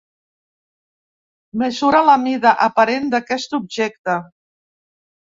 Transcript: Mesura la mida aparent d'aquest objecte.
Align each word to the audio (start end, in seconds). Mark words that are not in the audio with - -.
Mesura 1.61 1.99
la 2.07 2.15
mida 2.21 2.53
aparent 2.69 3.05
d'aquest 3.15 3.55
objecte. 3.59 4.17